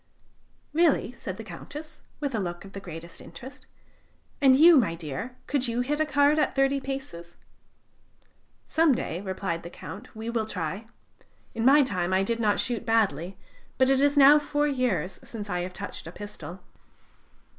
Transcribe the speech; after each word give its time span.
"Really?" 0.73 1.11
said 1.11 1.37
the 1.37 1.43
Countess, 1.43 2.01
with 2.19 2.33
a 2.33 2.39
look 2.39 2.65
of 2.65 2.73
the 2.73 2.79
greatest 2.79 3.21
interest. 3.21 3.67
"And 4.41 4.55
you, 4.55 4.75
my 4.75 4.95
dear, 4.95 5.37
could 5.45 5.67
you 5.67 5.81
hit 5.81 5.99
a 5.99 6.07
card 6.07 6.39
at 6.39 6.55
thirty 6.55 6.79
paces?" 6.79 7.35
"Some 8.65 8.95
day," 8.95 9.21
replied 9.21 9.61
the 9.61 9.69
Count, 9.69 10.15
"we 10.15 10.27
will 10.27 10.47
try. 10.47 10.87
In 11.53 11.65
my 11.65 11.83
time 11.83 12.13
I 12.13 12.23
did 12.23 12.39
not 12.39 12.59
shoot 12.59 12.83
badly, 12.83 13.37
but 13.77 13.91
it 13.91 14.01
is 14.01 14.17
now 14.17 14.39
four 14.39 14.67
years 14.67 15.19
since 15.23 15.51
I 15.51 15.67
touched 15.67 16.07
a 16.07 16.11
pistol." 16.11 16.61